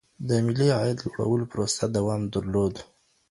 [0.27, 2.75] د ملي عايد د لوړولو پروسه دوام درلود.